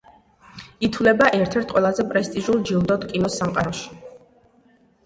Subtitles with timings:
[0.87, 3.97] ითვლება ერთ-ერთ ყველაზე პრესტიჟულ ჯილდოდ კინოს სამყაროში.